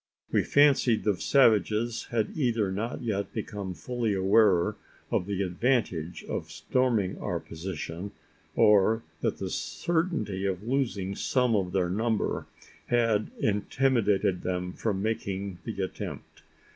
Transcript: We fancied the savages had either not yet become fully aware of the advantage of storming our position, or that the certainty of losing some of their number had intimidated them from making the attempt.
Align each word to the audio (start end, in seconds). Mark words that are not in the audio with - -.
We 0.31 0.41
fancied 0.43 1.03
the 1.03 1.15
savages 1.17 2.05
had 2.09 2.35
either 2.35 2.71
not 2.71 3.03
yet 3.03 3.31
become 3.33 3.75
fully 3.75 4.15
aware 4.15 4.75
of 5.11 5.27
the 5.27 5.43
advantage 5.43 6.23
of 6.23 6.49
storming 6.49 7.19
our 7.19 7.39
position, 7.39 8.11
or 8.55 9.03
that 9.21 9.37
the 9.37 9.51
certainty 9.51 10.43
of 10.47 10.63
losing 10.67 11.13
some 11.15 11.55
of 11.55 11.71
their 11.71 11.91
number 11.91 12.47
had 12.87 13.29
intimidated 13.39 14.41
them 14.41 14.73
from 14.73 15.03
making 15.03 15.59
the 15.65 15.79
attempt. 15.83 16.41